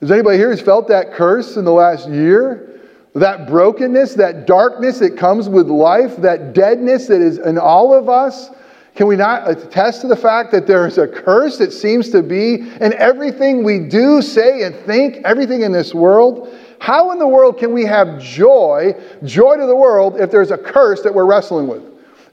[0.00, 2.80] Is anybody here who's felt that curse in the last year?
[3.14, 8.08] That brokenness, that darkness that comes with life, that deadness that is in all of
[8.08, 8.50] us?
[8.94, 12.22] Can we not attest to the fact that there is a curse that seems to
[12.22, 16.52] be in everything we do, say, and think, everything in this world?
[16.80, 18.94] How in the world can we have joy,
[19.24, 21.82] joy to the world, if there's a curse that we're wrestling with?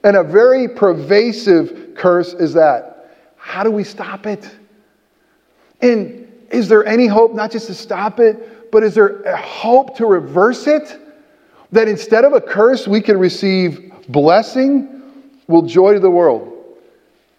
[0.04, 3.11] And a very pervasive curse is that.
[3.38, 4.50] How do we stop it?
[5.82, 9.98] And is there any hope, not just to stop it, but is there a hope
[9.98, 10.99] to reverse it?
[11.71, 15.04] That instead of a curse, we can receive blessing?
[15.48, 16.52] Will joy to the world?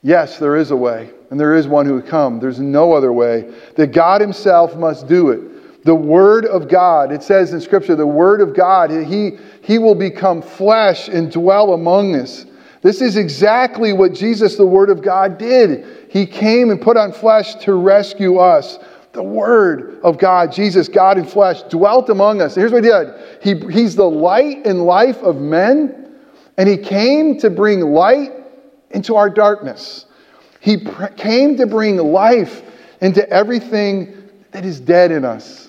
[0.02, 2.38] Yes, there is a way, and there is one who would come.
[2.38, 3.52] There's no other way.
[3.76, 7.12] That God Himself must do it the Word of God.
[7.12, 11.72] It says in Scripture, the Word of God, He, he will become flesh and dwell
[11.72, 12.44] among us.
[12.82, 15.86] This is exactly what Jesus, the Word of God, did.
[16.10, 18.78] He came and put on flesh to rescue us.
[19.16, 22.54] The Word of God, Jesus, God in flesh, dwelt among us.
[22.54, 26.14] Here's what He did he, He's the light and life of men,
[26.56, 28.32] and He came to bring light
[28.90, 30.06] into our darkness.
[30.60, 32.62] He pr- came to bring life
[33.00, 35.66] into everything that is dead in us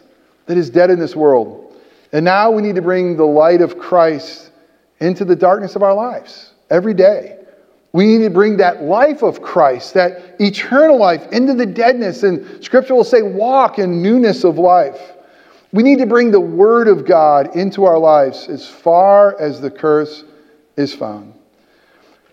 [0.48, 1.76] that is dead in this world.
[2.12, 4.52] And now we need to bring the light of Christ
[5.00, 7.37] into the darkness of our lives every day.
[7.98, 12.22] We need to bring that life of Christ, that eternal life, into the deadness.
[12.22, 15.14] And Scripture will say, walk in newness of life.
[15.72, 19.72] We need to bring the Word of God into our lives as far as the
[19.72, 20.26] curse
[20.76, 21.34] is found.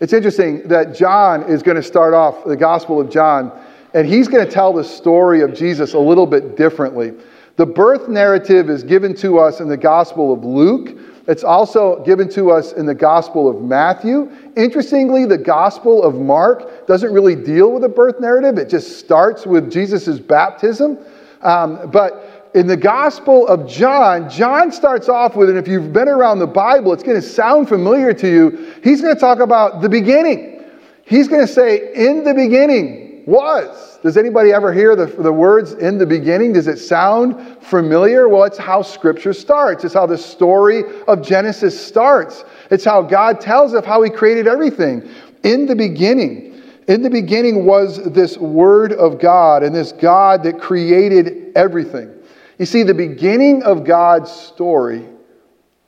[0.00, 3.50] It's interesting that John is going to start off the Gospel of John,
[3.94, 7.14] and he's going to tell the story of Jesus a little bit differently.
[7.56, 10.98] The birth narrative is given to us in the Gospel of Luke.
[11.27, 14.30] It's also given to us in the Gospel of Matthew.
[14.56, 19.47] Interestingly, the Gospel of Mark doesn't really deal with the birth narrative, it just starts
[19.47, 20.98] with Jesus' baptism.
[21.41, 26.08] Um, but in the Gospel of John, John starts off with, and if you've been
[26.08, 28.75] around the Bible, it's going to sound familiar to you.
[28.83, 30.62] He's going to talk about the beginning.
[31.04, 33.94] He's going to say, In the beginning was.
[34.04, 36.53] Does anybody ever hear the, the words in the beginning?
[36.53, 38.28] Does it sound familiar?
[38.28, 39.82] Well, it's how Scripture starts.
[39.82, 42.44] It's how the story of Genesis starts.
[42.70, 45.09] It's how God tells of how He created everything.
[45.42, 50.60] In the beginning, in the beginning was this Word of God and this God that
[50.60, 52.12] created everything.
[52.59, 55.09] You see, the beginning of God's story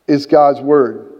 [0.07, 1.13] is God's Word.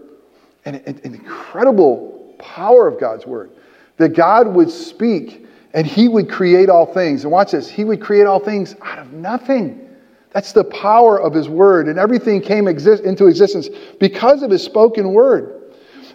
[0.65, 3.51] And an incredible power of God's Word.
[3.97, 7.23] That God would speak and he would create all things.
[7.23, 9.83] And watch this, he would create all things out of nothing.
[10.31, 11.87] That's the power of his word.
[11.87, 13.69] And everything came exist- into existence
[13.99, 15.53] because of his spoken word.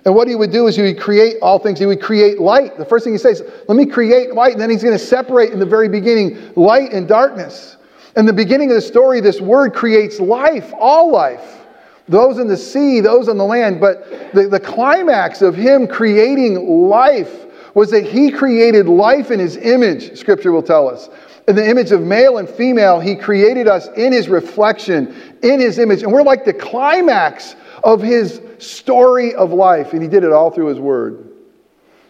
[0.04, 1.78] And what he would do is he would create all things.
[1.78, 2.76] He would create light.
[2.76, 4.52] The first thing he says, let me create light.
[4.52, 7.76] And then he's going to separate in the very beginning light and darkness.
[8.16, 11.60] In the beginning of the story, this word creates life, all life.
[12.08, 13.80] Those in the sea, those on the land.
[13.80, 19.56] But the, the climax of him creating life was that he created life in his
[19.56, 21.08] image, scripture will tell us.
[21.48, 25.78] In the image of male and female, he created us in his reflection, in his
[25.78, 26.02] image.
[26.02, 29.92] And we're like the climax of his story of life.
[29.92, 31.28] And he did it all through his word.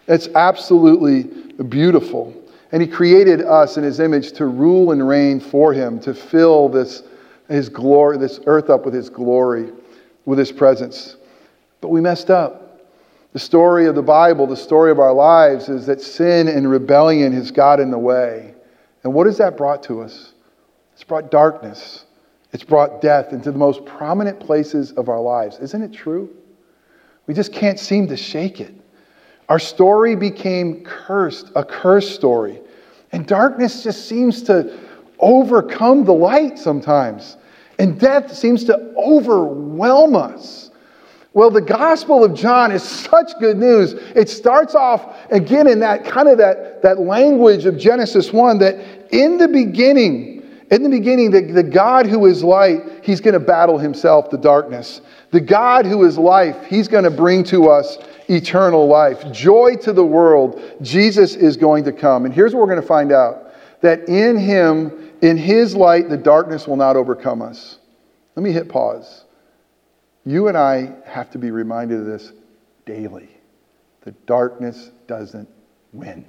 [0.07, 1.23] It's absolutely
[1.63, 2.33] beautiful.
[2.71, 6.69] And he created us in his image to rule and reign for him, to fill
[6.69, 7.03] this,
[7.47, 9.71] his glory, this earth up with his glory,
[10.25, 11.15] with his presence.
[11.81, 12.62] But we messed up.
[13.33, 17.33] The story of the Bible, the story of our lives, is that sin and rebellion
[17.33, 18.53] has got in the way.
[19.03, 20.33] And what has that brought to us?
[20.93, 22.05] It's brought darkness.
[22.51, 25.57] It's brought death into the most prominent places of our lives.
[25.57, 26.29] Isn't it true?
[27.25, 28.73] We just can't seem to shake it.
[29.49, 32.61] Our story became cursed, a cursed story.
[33.11, 34.79] And darkness just seems to
[35.17, 37.37] overcome the light sometimes.
[37.79, 40.62] And death seems to overwhelm us.
[41.33, 43.93] Well, the Gospel of John is such good news.
[43.93, 48.75] It starts off again in that kind of that, that language of Genesis 1 that
[49.11, 53.39] in the beginning, in the beginning, the, the God who is light, he's going to
[53.39, 55.01] battle himself, the darkness.
[55.31, 57.97] The God who is life, he's going to bring to us
[58.29, 59.31] eternal life.
[59.31, 60.61] Joy to the world.
[60.83, 62.25] Jesus is going to come.
[62.25, 66.17] And here's what we're going to find out that in him, in his light, the
[66.17, 67.79] darkness will not overcome us.
[68.35, 69.25] Let me hit pause.
[70.25, 72.31] You and I have to be reminded of this
[72.85, 73.29] daily.
[74.01, 75.49] The darkness doesn't
[75.91, 76.25] win.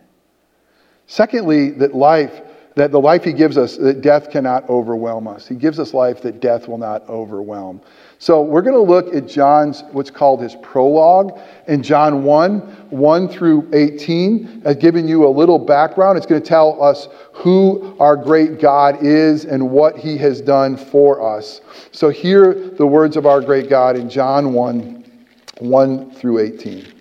[1.06, 2.42] Secondly, that life,
[2.76, 5.46] that the life he gives us, that death cannot overwhelm us.
[5.46, 7.80] He gives us life that death will not overwhelm.
[8.24, 11.38] So we're going to look at John's, what's called his prologue
[11.68, 14.62] in John 1, 1 through 18.
[14.64, 16.16] Uh, I've given you a little background.
[16.16, 20.78] It's going to tell us who our great God is and what he has done
[20.78, 21.60] for us.
[21.92, 25.04] So hear the words of our great God in John 1,
[25.58, 26.94] 1 through 18.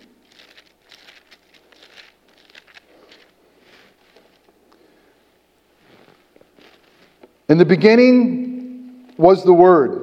[7.48, 10.03] In the beginning was the Word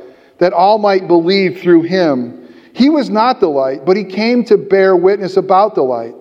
[0.41, 2.51] that all might believe through him.
[2.73, 6.15] He was not the light, but he came to bear witness about the light.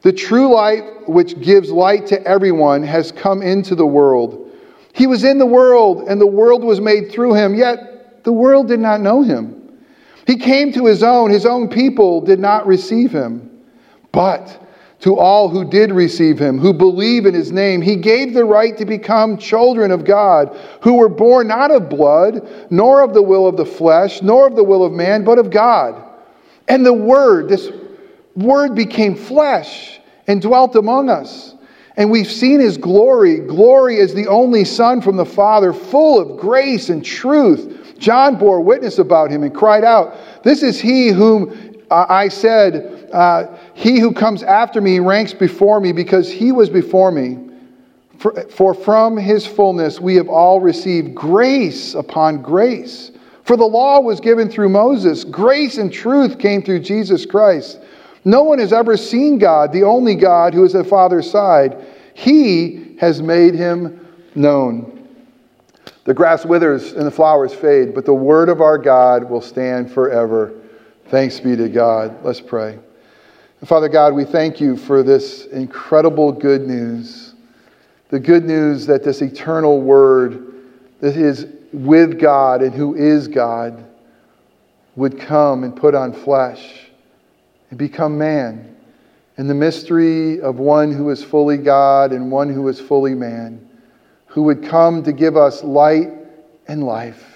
[0.00, 4.50] The true light, which gives light to everyone, has come into the world.
[4.94, 8.66] He was in the world, and the world was made through him, yet the world
[8.66, 9.78] did not know him.
[10.26, 13.50] He came to his own, his own people did not receive him.
[14.10, 14.63] But
[15.04, 18.74] to all who did receive him, who believe in his name, he gave the right
[18.78, 23.46] to become children of God, who were born not of blood, nor of the will
[23.46, 26.02] of the flesh, nor of the will of man, but of God.
[26.68, 27.70] And the Word, this
[28.34, 31.54] Word became flesh and dwelt among us.
[31.98, 33.40] And we've seen his glory.
[33.40, 37.98] Glory as the only Son from the Father, full of grace and truth.
[37.98, 43.56] John bore witness about him and cried out, This is he whom I said, uh,
[43.74, 47.38] He who comes after me ranks before me because he was before me.
[48.18, 53.10] For, for from his fullness we have all received grace upon grace.
[53.42, 57.78] For the law was given through Moses, grace and truth came through Jesus Christ.
[58.24, 61.84] No one has ever seen God, the only God who is at the Father's side.
[62.14, 65.08] He has made him known.
[66.04, 69.90] The grass withers and the flowers fade, but the word of our God will stand
[69.90, 70.54] forever.
[71.08, 72.24] Thanks be to God.
[72.24, 72.78] Let's pray.
[73.64, 77.34] Father God, we thank you for this incredible good news.
[78.10, 80.54] The good news that this eternal word
[81.00, 83.84] that is with God and who is God
[84.96, 86.88] would come and put on flesh
[87.70, 88.76] and become man.
[89.36, 93.68] And the mystery of one who is fully God and one who is fully man,
[94.26, 96.10] who would come to give us light
[96.68, 97.33] and life.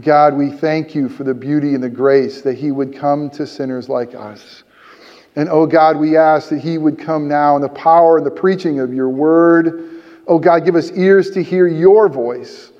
[0.00, 3.46] God, we thank you for the beauty and the grace that He would come to
[3.46, 4.62] sinners like us.
[5.36, 8.30] And oh God, we ask that He would come now in the power and the
[8.30, 10.02] preaching of your word.
[10.26, 12.72] Oh God, give us ears to hear your voice.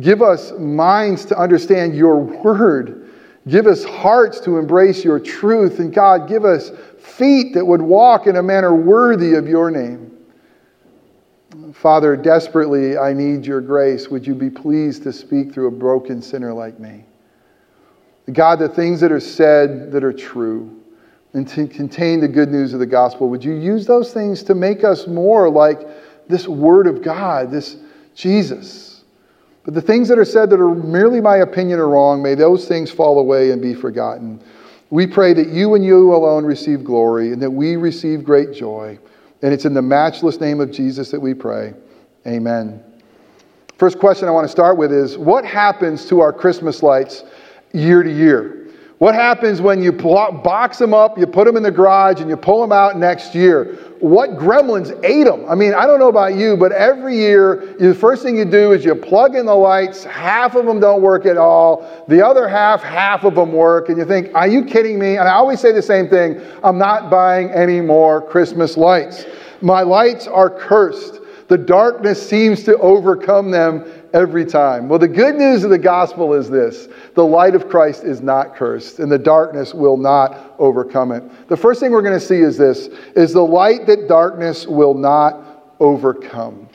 [0.00, 3.10] Give us minds to understand your word.
[3.48, 5.80] Give us hearts to embrace your truth.
[5.80, 10.11] And God, give us feet that would walk in a manner worthy of your name.
[11.74, 14.08] Father, desperately I need your grace.
[14.08, 17.04] Would you be pleased to speak through a broken sinner like me?
[18.32, 20.80] God, the things that are said that are true
[21.34, 24.54] and to contain the good news of the gospel, would you use those things to
[24.54, 25.80] make us more like
[26.28, 27.76] this Word of God, this
[28.14, 29.04] Jesus?
[29.64, 32.66] But the things that are said that are merely my opinion are wrong, may those
[32.66, 34.42] things fall away and be forgotten.
[34.90, 38.98] We pray that you and you alone receive glory and that we receive great joy.
[39.42, 41.74] And it's in the matchless name of Jesus that we pray.
[42.26, 42.82] Amen.
[43.76, 47.24] First question I want to start with is what happens to our Christmas lights
[47.72, 48.68] year to year?
[48.98, 52.36] What happens when you box them up, you put them in the garage, and you
[52.36, 53.76] pull them out next year?
[54.02, 55.44] What gremlins ate them?
[55.48, 58.72] I mean, I don't know about you, but every year, the first thing you do
[58.72, 60.02] is you plug in the lights.
[60.02, 62.04] Half of them don't work at all.
[62.08, 63.90] The other half, half of them work.
[63.90, 65.18] And you think, are you kidding me?
[65.18, 69.24] And I always say the same thing I'm not buying any more Christmas lights.
[69.60, 71.20] My lights are cursed.
[71.52, 74.88] The darkness seems to overcome them every time.
[74.88, 78.56] Well, the good news of the gospel is this the light of Christ is not
[78.56, 81.48] cursed, and the darkness will not overcome it.
[81.48, 84.94] The first thing we're going to see is this is the light that darkness will
[84.94, 86.70] not overcome.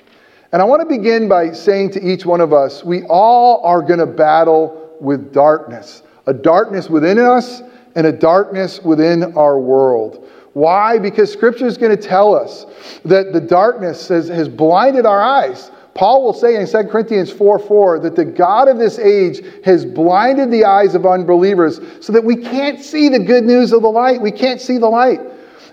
[0.52, 3.82] And I want to begin by saying to each one of us, we all are
[3.82, 7.64] going to battle with darkness, a darkness within us
[7.96, 10.30] and a darkness within our world.
[10.58, 10.98] Why?
[10.98, 12.66] Because Scripture is going to tell us
[13.06, 15.70] that the darkness has, has blinded our eyes.
[15.94, 19.86] Paul will say in 2 Corinthians 4 4 that the God of this age has
[19.86, 23.88] blinded the eyes of unbelievers so that we can't see the good news of the
[23.88, 24.20] light.
[24.20, 25.22] We can't see the light.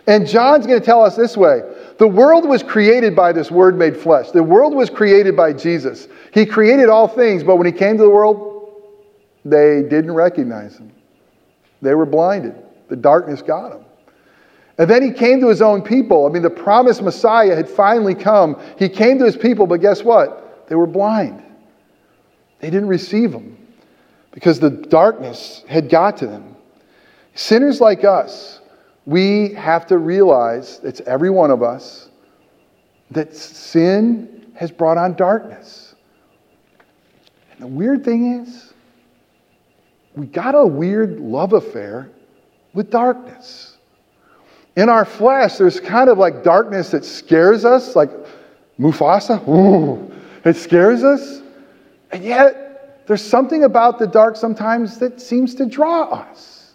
[0.06, 1.62] And John's going to tell us this way
[1.96, 6.08] the world was created by this word made flesh, the world was created by Jesus.
[6.34, 8.36] He created all things, but when he came to the world,
[9.46, 10.92] They didn't recognize him.
[11.80, 12.54] They were blinded.
[12.88, 13.83] The darkness got them.
[14.78, 16.26] And then he came to his own people.
[16.26, 18.60] I mean, the promised Messiah had finally come.
[18.78, 20.66] He came to his people, but guess what?
[20.68, 21.42] They were blind.
[22.58, 23.56] They didn't receive him
[24.32, 26.56] because the darkness had got to them.
[27.34, 28.60] Sinners like us,
[29.06, 32.08] we have to realize, it's every one of us,
[33.10, 35.94] that sin has brought on darkness.
[37.52, 38.72] And the weird thing is,
[40.16, 42.10] we got a weird love affair
[42.72, 43.73] with darkness.
[44.76, 48.10] In our flesh, there's kind of like darkness that scares us, like
[48.78, 49.46] Mufasa.
[49.48, 50.12] Ooh,
[50.44, 51.42] it scares us.
[52.10, 56.72] And yet, there's something about the dark sometimes that seems to draw us.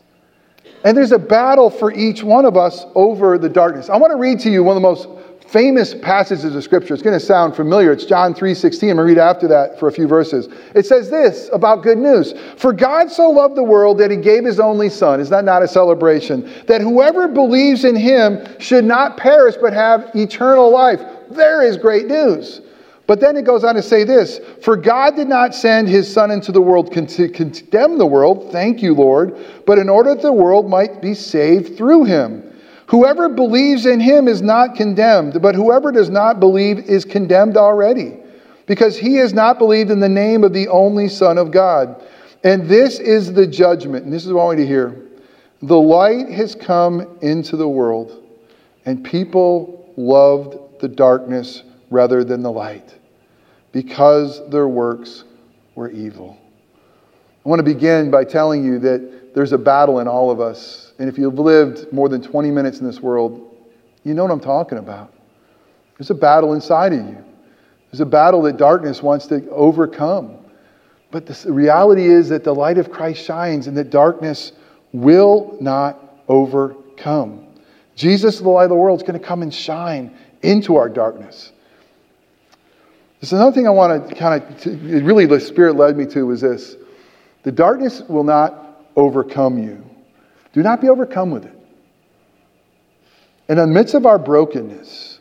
[0.85, 3.89] And there's a battle for each one of us over the darkness.
[3.89, 5.07] I want to read to you one of the most
[5.51, 6.93] famous passages of scripture.
[6.93, 7.91] It's going to sound familiar.
[7.91, 8.91] It's John 3:16.
[8.91, 10.47] I'm going to read after that for a few verses.
[10.75, 12.33] It says this about good news.
[12.57, 15.19] For God so loved the world that he gave his only son.
[15.19, 16.49] Is that not a celebration?
[16.67, 21.01] That whoever believes in him should not perish but have eternal life.
[21.31, 22.61] There is great news.
[23.07, 26.29] But then it goes on to say this For God did not send his Son
[26.29, 30.31] into the world to condemn the world, thank you, Lord, but in order that the
[30.31, 32.48] world might be saved through him.
[32.89, 38.17] Whoever believes in him is not condemned, but whoever does not believe is condemned already,
[38.65, 42.03] because he has not believed in the name of the only Son of God.
[42.43, 45.05] And this is the judgment, and this is what I want you to hear.
[45.61, 48.23] The light has come into the world,
[48.85, 52.97] and people loved the darkness rather than the light,
[53.71, 55.25] because their works
[55.75, 56.37] were evil.
[57.45, 60.88] I want to begin by telling you that there's a battle in all of us
[60.99, 63.57] and if you've lived more than 20 minutes in this world,
[64.03, 65.13] you know what I'm talking about.
[65.97, 67.23] There's a battle inside of you.
[67.89, 70.37] There's a battle that darkness wants to overcome.
[71.11, 74.51] But the reality is that the light of Christ shines and that darkness
[74.93, 77.47] will not overcome.
[77.95, 81.51] Jesus, the light of the world, is going to come and shine into our darkness.
[83.19, 86.41] There's another thing I want to kind of, really, the Spirit led me to was
[86.41, 86.75] this
[87.43, 89.88] the darkness will not overcome you.
[90.59, 91.55] Do not be overcome with it.
[93.47, 95.19] In the midst of our brokenness,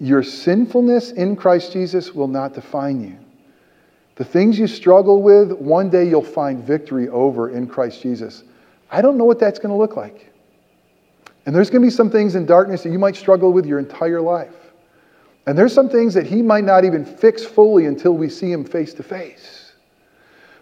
[0.00, 3.18] your sinfulness in Christ Jesus will not define you.
[4.14, 8.42] The things you struggle with, one day you'll find victory over in Christ Jesus.
[8.90, 10.32] I don't know what that's going to look like.
[11.44, 13.78] And there's going to be some things in darkness that you might struggle with your
[13.78, 14.72] entire life.
[15.44, 18.64] And there's some things that He might not even fix fully until we see Him
[18.64, 19.57] face to face.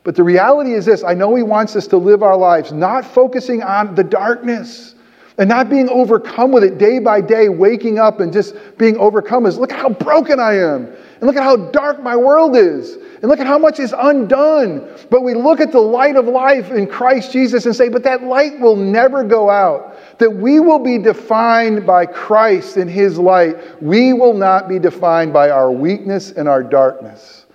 [0.06, 3.04] But the reality is this I know He wants us to live our lives not
[3.04, 4.94] focusing on the darkness
[5.36, 9.46] and not being overcome with it day by day, waking up and just being overcome
[9.46, 10.86] as look at how broken I am.
[10.86, 12.94] And look at how dark my world is.
[12.94, 14.88] And look at how much is undone.
[15.10, 18.22] But we look at the light of life in Christ Jesus and say, but that
[18.22, 19.96] light will never go out.
[20.20, 23.82] That we will be defined by Christ in His light.
[23.82, 27.46] We will not be defined by our weakness and our darkness.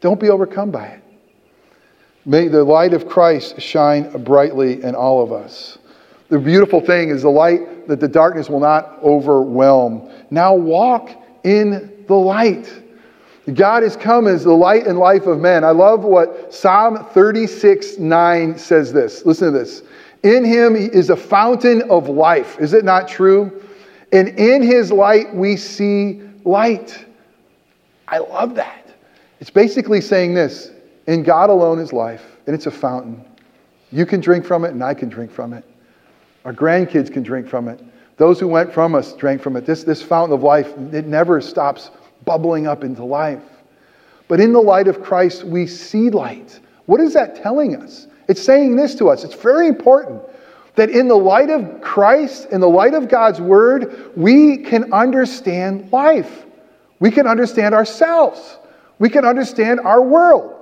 [0.00, 1.05] Don't be overcome by it.
[2.26, 5.78] May the light of Christ shine brightly in all of us.
[6.28, 10.10] The beautiful thing is the light that the darkness will not overwhelm.
[10.30, 11.10] Now walk
[11.44, 12.82] in the light.
[13.54, 15.62] God has come as the light and life of men.
[15.62, 19.24] I love what Psalm 36 9 says this.
[19.24, 19.82] Listen to this.
[20.24, 22.58] In him is a fountain of life.
[22.58, 23.62] Is it not true?
[24.12, 27.04] And in his light we see light.
[28.08, 28.84] I love that.
[29.38, 30.72] It's basically saying this
[31.06, 33.24] in God alone is life, and it's a fountain.
[33.92, 35.64] You can drink from it, and I can drink from it.
[36.44, 37.82] Our grandkids can drink from it.
[38.16, 39.66] Those who went from us drank from it.
[39.66, 41.90] This, this fountain of life, it never stops
[42.24, 43.42] bubbling up into life.
[44.28, 46.58] But in the light of Christ, we see light.
[46.86, 48.08] What is that telling us?
[48.28, 49.22] It's saying this to us.
[49.22, 50.22] It's very important
[50.74, 55.90] that in the light of Christ, in the light of God's word, we can understand
[55.92, 56.44] life.
[56.98, 58.58] We can understand ourselves.
[58.98, 60.55] We can understand our world.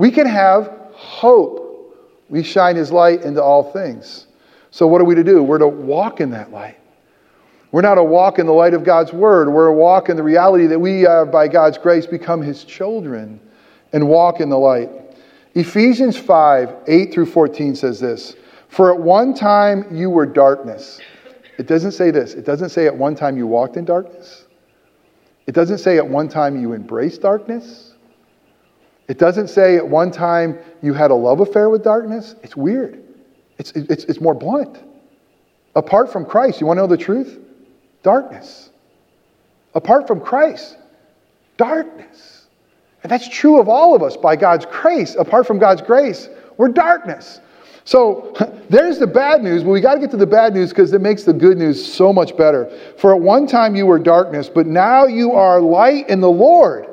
[0.00, 1.94] We can have hope.
[2.30, 4.28] We shine his light into all things.
[4.70, 5.42] So, what are we to do?
[5.42, 6.78] We're to walk in that light.
[7.70, 9.50] We're not to walk in the light of God's word.
[9.50, 13.38] We're to walk in the reality that we have, by God's grace, become his children
[13.92, 14.88] and walk in the light.
[15.54, 18.36] Ephesians 5 8 through 14 says this
[18.70, 20.98] For at one time you were darkness.
[21.58, 22.32] It doesn't say this.
[22.32, 24.46] It doesn't say at one time you walked in darkness.
[25.46, 27.89] It doesn't say at one time you embraced darkness.
[29.10, 32.36] It doesn't say at one time you had a love affair with darkness.
[32.44, 33.02] It's weird.
[33.58, 34.78] It's, it's, it's more blunt.
[35.74, 37.40] Apart from Christ, you want to know the truth?
[38.04, 38.70] Darkness.
[39.74, 40.76] Apart from Christ,
[41.56, 42.46] darkness.
[43.02, 45.16] And that's true of all of us by God's grace.
[45.16, 47.40] Apart from God's grace, We're darkness.
[47.84, 48.32] So
[48.70, 51.00] there's the bad news, but we got to get to the bad news because it
[51.00, 52.70] makes the good news so much better.
[52.96, 56.86] For at one time you were darkness, but now you are light in the Lord.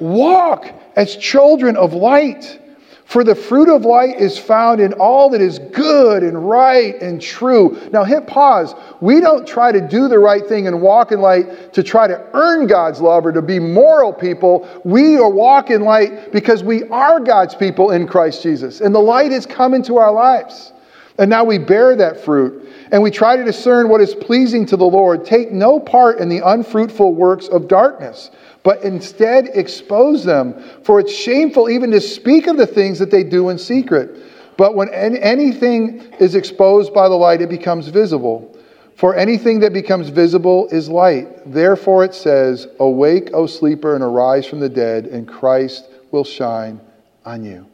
[0.00, 2.58] Walk as children of light.
[3.04, 7.20] For the fruit of light is found in all that is good and right and
[7.20, 7.78] true.
[7.92, 8.74] Now, hit pause.
[9.02, 12.24] We don't try to do the right thing and walk in light to try to
[12.32, 14.66] earn God's love or to be moral people.
[14.84, 18.80] We are walk in light because we are God's people in Christ Jesus.
[18.80, 20.72] And the light has come into our lives.
[21.18, 22.68] And now we bear that fruit.
[22.90, 25.24] And we try to discern what is pleasing to the Lord.
[25.24, 28.30] Take no part in the unfruitful works of darkness
[28.62, 30.54] but instead expose them.
[30.84, 34.16] For it's shameful even to speak of the things that they do in secret.
[34.56, 38.56] But when anything is exposed by the light, it becomes visible.
[38.96, 41.28] For anything that becomes visible is light.
[41.52, 46.80] Therefore it says, Awake, O sleeper, and arise from the dead, and Christ will shine
[47.24, 47.66] on you.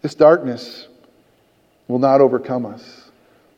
[0.00, 0.87] This darkness
[1.88, 3.10] will not overcome us.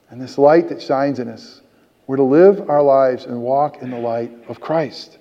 [0.09, 1.61] And this light that shines in us,
[2.07, 5.19] we're to live our lives and walk in the light of Christ.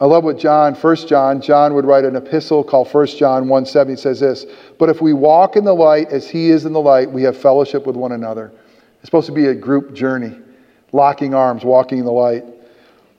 [0.00, 3.66] I love what John, 1 John, John would write an epistle called 1 John 1
[3.66, 3.94] 7.
[3.94, 4.46] He says this,
[4.78, 7.36] But if we walk in the light as he is in the light, we have
[7.36, 8.50] fellowship with one another.
[9.00, 10.38] It's supposed to be a group journey,
[10.92, 12.44] locking arms, walking in the light.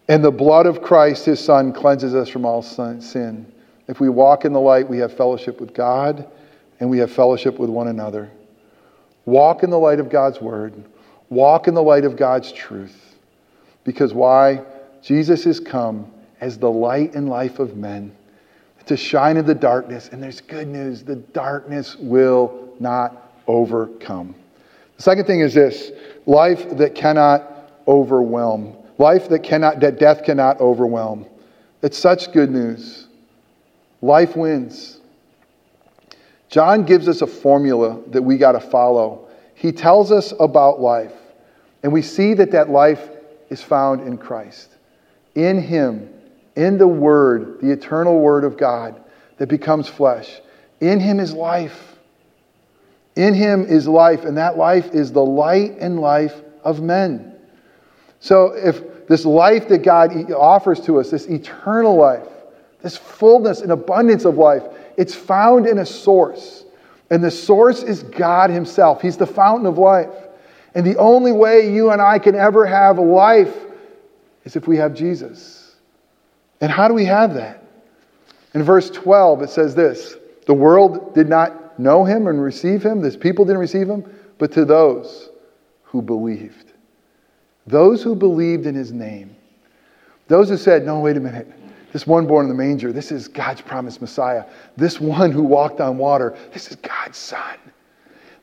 [0.07, 3.51] And the blood of Christ, his son, cleanses us from all sin.
[3.87, 6.27] If we walk in the light, we have fellowship with God
[6.79, 8.31] and we have fellowship with one another.
[9.25, 10.73] Walk in the light of God's word.
[11.29, 13.15] Walk in the light of God's truth.
[13.83, 14.63] Because why?
[15.01, 18.15] Jesus has come as the light and life of men
[18.85, 20.09] to shine in the darkness.
[20.11, 24.35] And there's good news the darkness will not overcome.
[24.97, 25.91] The second thing is this
[26.25, 28.75] life that cannot overwhelm.
[28.97, 31.25] Life that cannot that death cannot overwhelm.
[31.81, 33.07] It's such good news.
[34.01, 35.00] Life wins.
[36.51, 39.27] John gives us a formula that we got to follow.
[39.55, 41.15] He tells us about life,
[41.81, 43.09] and we see that that life
[43.49, 44.69] is found in Christ.
[45.33, 46.09] In him
[46.55, 49.01] in the Word, the eternal Word of God
[49.37, 50.41] that becomes flesh.
[50.79, 51.97] In Him is life.
[53.15, 57.35] In Him is life, and that life is the light and life of men.
[58.19, 62.27] So, if this life that God offers to us, this eternal life,
[62.81, 64.63] this fullness and abundance of life,
[65.01, 66.63] it's found in a source.
[67.09, 69.01] And the source is God Himself.
[69.01, 70.13] He's the fountain of life.
[70.75, 73.51] And the only way you and I can ever have life
[74.43, 75.75] is if we have Jesus.
[76.61, 77.63] And how do we have that?
[78.53, 83.01] In verse 12, it says this The world did not know him and receive him,
[83.01, 84.05] this people didn't receive him,
[84.37, 85.29] but to those
[85.81, 86.73] who believed.
[87.65, 89.35] Those who believed in his name.
[90.27, 91.51] Those who said, No, wait a minute.
[91.91, 94.45] This one born in the manger, this is God's promised Messiah.
[94.77, 97.57] This one who walked on water, this is God's son.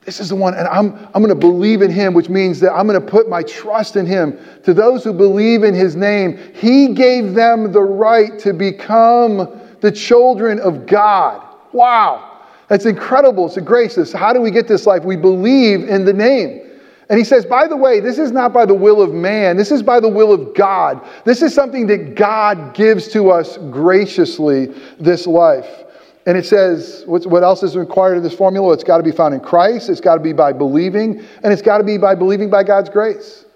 [0.05, 2.73] This is the one, and I'm, I'm going to believe in him, which means that
[2.73, 4.39] I'm going to put my trust in him.
[4.65, 9.93] To those who believe in his name, he gave them the right to become the
[9.93, 11.47] children of God.
[11.73, 12.43] Wow.
[12.69, 13.47] That's incredible.
[13.47, 14.13] It's a grace.
[14.13, 15.05] How do we get this life?
[15.05, 16.68] We believe in the name.
[17.11, 19.57] And he says, by the way, this is not by the will of man.
[19.57, 21.07] This is by the will of God.
[21.25, 24.67] This is something that God gives to us graciously,
[25.01, 25.85] this life.
[26.27, 28.75] And it says, what else is required of this formula?
[28.75, 31.63] It's got to be found in Christ, it's got to be by believing, and it's
[31.63, 33.47] got to be by believing by God's grace.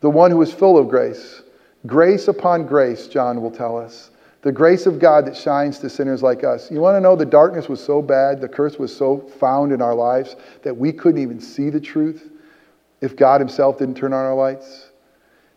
[0.00, 1.42] The one who is full of grace.
[1.86, 4.10] Grace upon grace, John will tell us.
[4.42, 6.70] The grace of God that shines to sinners like us.
[6.70, 9.82] You want to know the darkness was so bad, the curse was so found in
[9.82, 12.30] our lives that we couldn't even see the truth
[13.00, 14.90] if God Himself didn't turn on our lights?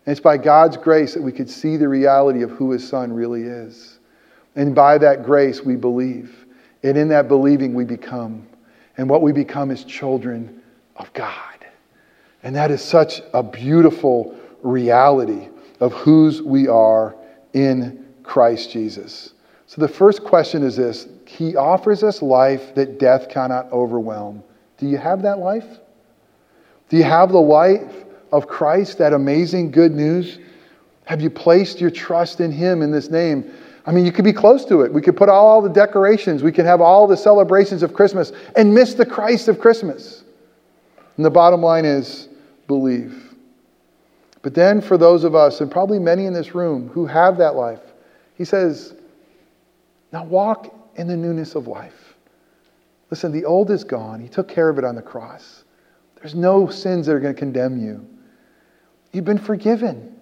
[0.06, 3.12] And it's by God's grace that we could see the reality of who His Son
[3.12, 3.98] really is.
[4.56, 6.46] And by that grace, we believe.
[6.82, 8.46] And in that believing, we become.
[8.96, 10.62] And what we become is children
[10.96, 11.66] of God.
[12.42, 15.48] And that is such a beautiful reality
[15.80, 17.14] of whose we are
[17.52, 19.34] in Christ Jesus.
[19.66, 24.42] So the first question is this He offers us life that death cannot overwhelm.
[24.78, 25.78] Do you have that life?
[26.90, 30.38] Do you have the life of Christ, that amazing good news?
[31.04, 33.50] Have you placed your trust in Him in this name?
[33.86, 34.92] I mean, you could be close to it.
[34.92, 38.74] We could put all the decorations, we could have all the celebrations of Christmas and
[38.74, 40.24] miss the Christ of Christmas.
[41.16, 42.28] And the bottom line is
[42.66, 43.34] believe.
[44.42, 47.54] But then, for those of us, and probably many in this room who have that
[47.54, 47.80] life,
[48.36, 48.94] he says,
[50.12, 52.14] now walk in the newness of life.
[53.10, 54.20] Listen, the old is gone.
[54.20, 55.64] He took care of it on the cross.
[56.20, 58.06] There's no sins that are going to condemn you.
[59.12, 60.16] You've been forgiven.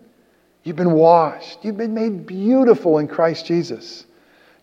[0.62, 1.64] You've been washed.
[1.64, 4.06] You've been made beautiful in Christ Jesus.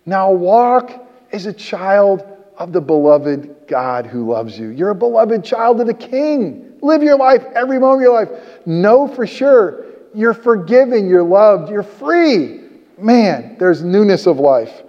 [0.05, 0.91] Now walk
[1.31, 2.23] as a child
[2.57, 4.69] of the beloved God who loves you.
[4.69, 6.77] You're a beloved child of the King.
[6.81, 8.65] Live your life every moment of your life.
[8.65, 12.61] Know for sure you're forgiven, you're loved, you're free.
[12.97, 14.83] Man, there's newness of life.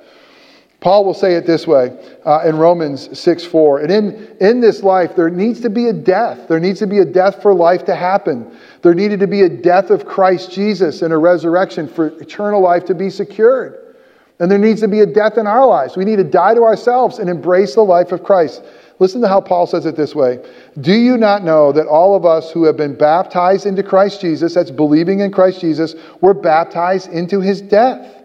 [0.81, 3.81] Paul will say it this way uh, in Romans 6 4.
[3.81, 6.49] And in, in this life, there needs to be a death.
[6.49, 8.57] There needs to be a death for life to happen.
[8.83, 12.85] There needed to be a death of Christ Jesus and a resurrection for eternal life
[12.87, 13.95] to be secured.
[14.39, 15.97] And there needs to be a death in our lives.
[15.97, 18.63] We need to die to ourselves and embrace the life of Christ.
[18.99, 20.45] Listen to how Paul says it this way
[20.81, 24.55] Do you not know that all of us who have been baptized into Christ Jesus,
[24.55, 28.25] that's believing in Christ Jesus, were baptized into his death?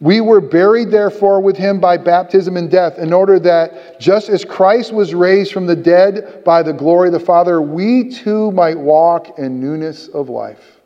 [0.00, 4.46] We were buried, therefore, with him by baptism and death, in order that just as
[4.46, 8.78] Christ was raised from the dead by the glory of the Father, we too might
[8.78, 10.80] walk in newness of life.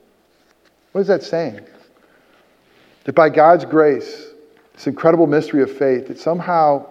[0.90, 1.60] What is that saying?
[3.04, 4.30] That by God's grace,
[4.72, 6.84] this incredible mystery of faith, that somehow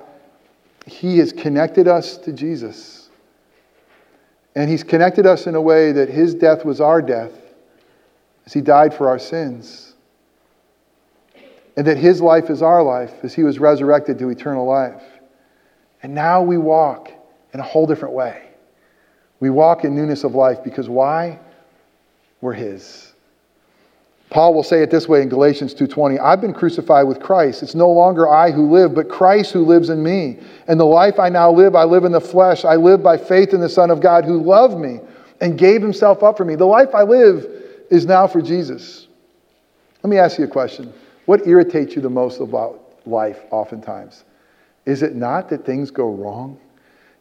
[0.85, 3.09] he has connected us to Jesus.
[4.55, 7.33] And he's connected us in a way that his death was our death,
[8.45, 9.92] as he died for our sins
[11.75, 15.01] and that his life is our life as he was resurrected to eternal life.
[16.03, 17.11] And now we walk
[17.53, 18.43] in a whole different way.
[19.39, 21.39] We walk in newness of life because why?
[22.41, 23.13] We're his.
[24.29, 27.61] Paul will say it this way in Galatians 2:20, I've been crucified with Christ.
[27.61, 30.39] It's no longer I who live, but Christ who lives in me.
[30.67, 32.65] And the life I now live, I live in the flesh.
[32.65, 35.01] I live by faith in the Son of God who loved me
[35.39, 36.55] and gave himself up for me.
[36.55, 37.45] The life I live
[37.91, 39.07] is now for Jesus.
[40.01, 40.91] Let me ask you a question.
[41.25, 44.23] What irritates you the most about life, oftentimes?
[44.85, 46.59] Is it not that things go wrong?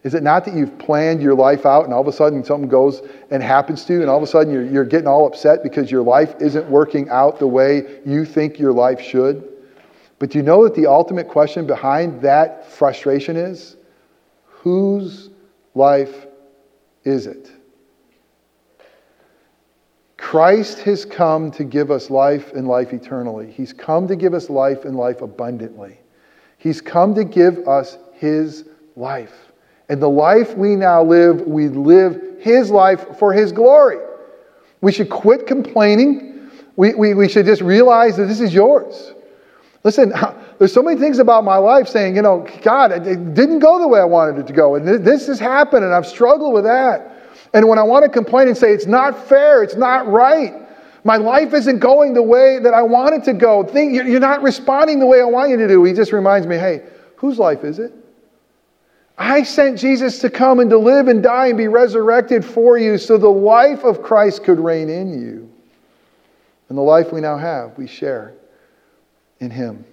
[0.02, 2.68] Is it not that you've planned your life out and all of a sudden something
[2.68, 5.62] goes and happens to you and all of a sudden you're, you're getting all upset
[5.62, 9.48] because your life isn't working out the way you think your life should?
[10.18, 13.76] But do you know that the ultimate question behind that frustration is
[14.46, 15.30] whose
[15.74, 16.26] life
[17.04, 17.50] is it?
[20.32, 23.52] Christ has come to give us life and life eternally.
[23.52, 25.98] He's come to give us life and life abundantly.
[26.56, 28.64] He's come to give us His
[28.96, 29.52] life.
[29.90, 33.98] And the life we now live, we live His life for His glory.
[34.80, 36.50] We should quit complaining.
[36.76, 39.12] We, we, we should just realize that this is yours.
[39.84, 40.14] Listen,
[40.58, 43.86] there's so many things about my life saying, you know, God, it didn't go the
[43.86, 44.76] way I wanted it to go.
[44.76, 47.11] And this has happened, and I've struggled with that.
[47.54, 50.54] And when I want to complain and say, it's not fair, it's not right,
[51.04, 54.42] my life isn't going the way that I want it to go, think, you're not
[54.42, 56.82] responding the way I want you to do, he just reminds me, hey,
[57.16, 57.92] whose life is it?
[59.18, 62.98] I sent Jesus to come and to live and die and be resurrected for you
[62.98, 65.52] so the life of Christ could reign in you.
[66.68, 68.32] And the life we now have, we share
[69.40, 69.84] in Him.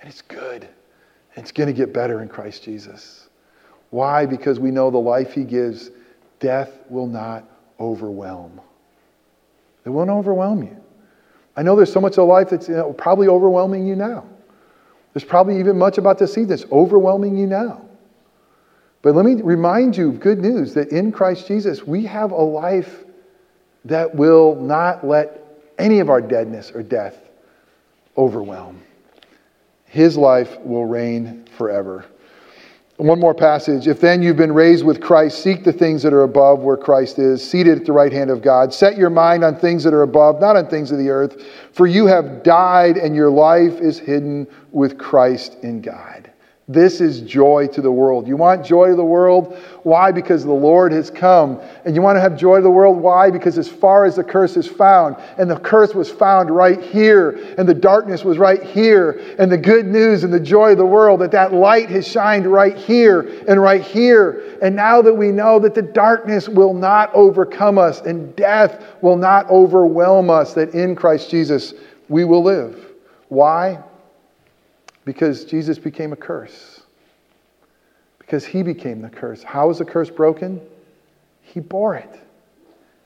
[0.00, 0.68] And it's good.
[1.34, 3.28] It's going to get better in Christ Jesus.
[3.90, 4.24] Why?
[4.24, 5.90] Because we know the life He gives
[6.44, 7.48] death will not
[7.80, 8.60] overwhelm.
[9.86, 10.76] It won't overwhelm you.
[11.56, 14.26] I know there's so much of life that's you know, probably overwhelming you now.
[15.14, 17.88] There's probably even much about the seed that's overwhelming you now.
[19.00, 22.42] But let me remind you of good news that in Christ Jesus, we have a
[22.42, 23.04] life
[23.86, 25.40] that will not let
[25.78, 27.16] any of our deadness or death
[28.18, 28.82] overwhelm.
[29.86, 32.04] His life will reign forever.
[32.96, 33.88] One more passage.
[33.88, 37.18] If then you've been raised with Christ, seek the things that are above where Christ
[37.18, 38.72] is, seated at the right hand of God.
[38.72, 41.42] Set your mind on things that are above, not on things of the earth.
[41.72, 46.30] For you have died, and your life is hidden with Christ in God.
[46.66, 48.26] This is joy to the world.
[48.26, 49.58] You want joy to the world?
[49.82, 50.10] Why?
[50.10, 51.60] Because the Lord has come.
[51.84, 52.96] And you want to have joy to the world?
[52.96, 53.30] Why?
[53.30, 57.32] Because as far as the curse is found, and the curse was found right here,
[57.58, 60.86] and the darkness was right here, and the good news and the joy of the
[60.86, 64.58] world, that that light has shined right here and right here.
[64.62, 69.18] And now that we know that the darkness will not overcome us and death will
[69.18, 71.74] not overwhelm us, that in Christ Jesus
[72.08, 72.86] we will live.
[73.28, 73.82] Why?
[75.04, 76.82] Because Jesus became a curse.
[78.18, 79.42] Because he became the curse.
[79.42, 80.60] How was the curse broken?
[81.42, 82.20] He bore it.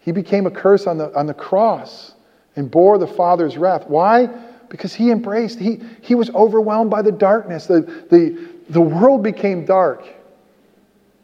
[0.01, 2.15] He became a curse on the, on the cross
[2.57, 3.85] and bore the Father's wrath.
[3.89, 4.27] Why?
[4.69, 7.67] Because he embraced, he, he was overwhelmed by the darkness.
[7.67, 7.81] The,
[8.11, 10.05] the, the world became dark,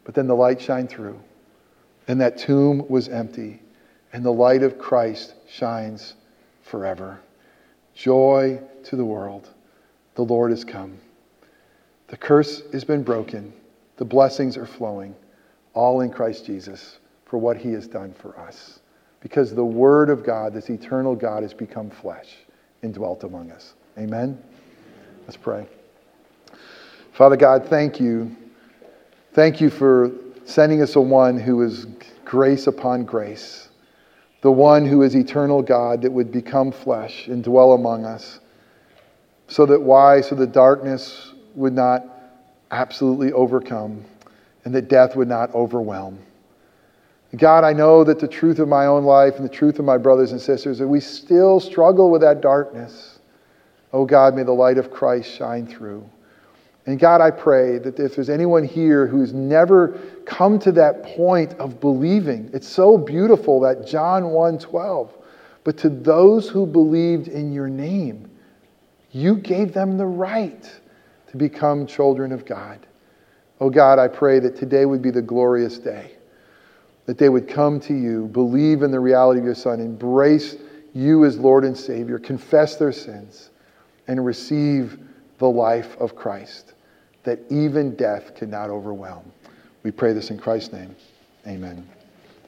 [0.03, 1.19] but then the light shined through.
[2.07, 3.61] And that tomb was empty,
[4.13, 6.15] and the light of Christ shines
[6.63, 7.19] forever.
[7.95, 9.49] Joy to the world.
[10.15, 10.97] The Lord has come.
[12.07, 13.53] The curse has been broken.
[13.97, 15.15] The blessings are flowing,
[15.73, 18.79] all in Christ Jesus for what he has done for us.
[19.21, 22.35] Because the Word of God, this eternal God, has become flesh
[22.81, 23.73] and dwelt among us.
[23.97, 24.41] Amen?
[25.23, 25.67] Let's pray.
[27.13, 28.35] Father God, thank you
[29.35, 30.11] Thank you for
[30.45, 31.87] sending us a one who is
[32.23, 33.67] grace upon grace,
[34.39, 38.39] the one who is eternal God that would become flesh and dwell among us.
[39.47, 40.21] So that why?
[40.21, 42.03] So that darkness would not
[42.71, 44.03] absolutely overcome
[44.65, 46.19] and that death would not overwhelm.
[47.37, 49.97] God, I know that the truth of my own life and the truth of my
[49.97, 53.19] brothers and sisters, that we still struggle with that darkness.
[53.93, 56.07] Oh God, may the light of Christ shine through.
[56.85, 61.53] And God, I pray that if there's anyone here who's never come to that point
[61.55, 65.13] of believing, it's so beautiful that John 1 12.
[65.63, 68.29] But to those who believed in your name,
[69.15, 70.69] you gave them the right
[71.27, 72.85] to become children of God.
[73.61, 76.11] Oh God, I pray that today would be the glorious day,
[77.05, 80.57] that they would come to you, believe in the reality of your Son, embrace
[80.93, 83.51] you as Lord and Savior, confess their sins,
[84.07, 84.99] and receive
[85.37, 86.73] the life of Christ
[87.23, 89.31] that even death cannot overwhelm.
[89.83, 90.93] We pray this in Christ's name.
[91.47, 91.87] Amen.